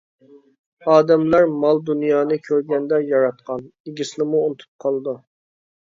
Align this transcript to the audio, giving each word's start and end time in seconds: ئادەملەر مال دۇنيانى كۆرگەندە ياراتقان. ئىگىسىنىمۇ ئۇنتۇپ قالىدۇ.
ئادەملەر 0.93 1.45
مال 1.65 1.83
دۇنيانى 1.89 2.39
كۆرگەندە 2.47 3.01
ياراتقان. 3.11 3.63
ئىگىسىنىمۇ 3.91 4.45
ئۇنتۇپ 4.47 4.73
قالىدۇ. 4.87 5.15